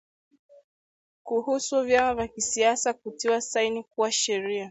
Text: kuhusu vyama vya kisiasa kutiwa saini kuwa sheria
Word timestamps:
kuhusu 1.23 1.81
vyama 1.83 2.15
vya 2.15 2.27
kisiasa 2.27 2.93
kutiwa 2.93 3.41
saini 3.41 3.83
kuwa 3.83 4.11
sheria 4.11 4.59